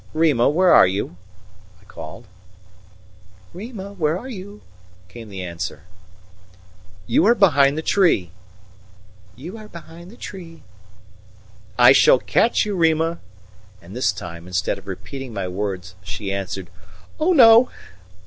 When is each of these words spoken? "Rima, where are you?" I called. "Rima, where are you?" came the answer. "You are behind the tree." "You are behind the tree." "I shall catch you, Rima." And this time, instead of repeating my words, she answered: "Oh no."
"Rima, 0.15 0.49
where 0.49 0.73
are 0.73 0.87
you?" 0.87 1.15
I 1.79 1.83
called. 1.83 2.25
"Rima, 3.53 3.93
where 3.93 4.17
are 4.17 4.27
you?" 4.29 4.61
came 5.09 5.29
the 5.29 5.43
answer. 5.43 5.83
"You 7.05 7.27
are 7.27 7.35
behind 7.35 7.77
the 7.77 7.83
tree." 7.83 8.31
"You 9.35 9.59
are 9.59 9.67
behind 9.67 10.09
the 10.09 10.17
tree." 10.17 10.63
"I 11.77 11.91
shall 11.91 12.17
catch 12.17 12.65
you, 12.65 12.75
Rima." 12.75 13.19
And 13.79 13.95
this 13.95 14.11
time, 14.11 14.47
instead 14.47 14.79
of 14.79 14.87
repeating 14.87 15.35
my 15.35 15.47
words, 15.47 15.93
she 16.03 16.33
answered: 16.33 16.71
"Oh 17.19 17.31
no." 17.31 17.69